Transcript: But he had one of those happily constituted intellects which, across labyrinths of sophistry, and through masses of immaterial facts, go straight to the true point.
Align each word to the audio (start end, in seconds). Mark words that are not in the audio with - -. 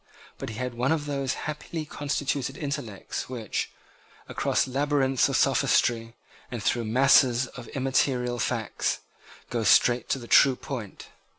But 0.39 0.49
he 0.49 0.55
had 0.55 0.73
one 0.73 0.91
of 0.91 1.05
those 1.05 1.35
happily 1.45 1.85
constituted 1.85 2.57
intellects 2.57 3.29
which, 3.29 3.69
across 4.27 4.67
labyrinths 4.67 5.29
of 5.29 5.37
sophistry, 5.37 6.15
and 6.49 6.63
through 6.63 6.85
masses 6.85 7.45
of 7.45 7.67
immaterial 7.67 8.39
facts, 8.39 9.01
go 9.51 9.63
straight 9.63 10.09
to 10.09 10.17
the 10.17 10.25
true 10.27 10.55
point. 10.55 11.09